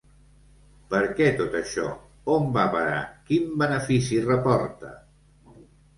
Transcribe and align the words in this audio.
¿Per 0.93 1.01
què 1.19 1.27
tot 1.41 1.57
això?, 1.59 1.85
¿on 2.37 2.49
va 2.57 2.63
a 2.63 2.71
parar?, 2.77 3.03
¿quin 3.29 3.55
benefici 3.65 4.23
reporta? 4.29 4.95